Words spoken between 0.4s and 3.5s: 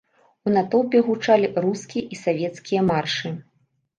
У натоўпе гучалі рускія і савецкія маршы.